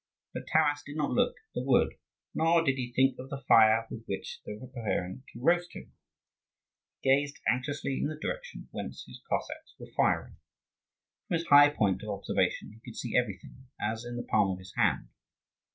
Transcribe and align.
But 0.33 0.47
Taras 0.51 0.81
did 0.83 0.95
not 0.97 1.11
look 1.11 1.35
at 1.37 1.53
the 1.53 1.61
wood, 1.61 1.93
nor 2.33 2.63
did 2.63 2.77
he 2.77 2.91
think 2.91 3.19
of 3.19 3.29
the 3.29 3.43
fire 3.47 3.85
with 3.91 4.03
which 4.07 4.41
they 4.43 4.53
were 4.53 4.65
preparing 4.65 5.21
to 5.31 5.39
roast 5.39 5.75
him: 5.75 5.93
he 7.01 7.09
gazed 7.11 7.39
anxiously 7.47 7.99
in 8.01 8.07
the 8.07 8.17
direction 8.19 8.67
whence 8.71 9.03
his 9.05 9.21
Cossacks 9.29 9.75
were 9.77 9.91
firing. 9.95 10.37
From 11.27 11.37
his 11.37 11.45
high 11.45 11.69
point 11.69 12.01
of 12.01 12.09
observation 12.09 12.71
he 12.71 12.79
could 12.89 12.95
see 12.97 13.15
everything 13.15 13.67
as 13.79 14.03
in 14.03 14.17
the 14.17 14.23
palm 14.25 14.49
of 14.49 14.57
his 14.57 14.73
hand. 14.75 15.09